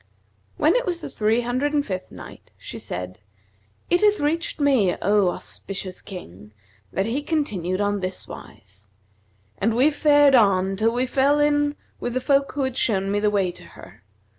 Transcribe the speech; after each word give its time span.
When 0.57 0.75
it 0.75 0.87
was 0.87 1.01
the 1.01 1.11
Three 1.11 1.41
Hundred 1.41 1.73
and 1.73 1.85
Fifth 1.85 2.11
Night, 2.11 2.49
She 2.57 2.79
said, 2.79 3.19
It 3.87 4.01
hath 4.01 4.19
reached 4.19 4.59
me, 4.59 4.95
O 4.99 5.29
auspicious 5.29 6.01
King, 6.01 6.53
that 6.91 7.05
he 7.05 7.21
continued 7.21 7.79
on 7.79 7.99
this 7.99 8.27
wise: 8.27 8.89
"And 9.59 9.75
we 9.75 9.91
fared 9.91 10.33
on 10.33 10.75
till 10.75 10.91
we 10.95 11.05
fell 11.05 11.39
in 11.39 11.75
with 11.99 12.15
the 12.15 12.19
folk 12.19 12.51
who 12.53 12.63
had 12.63 12.77
shown 12.77 13.11
me 13.11 13.19
the 13.19 13.29
way 13.29 13.51
to 13.51 13.63
her. 13.63 14.01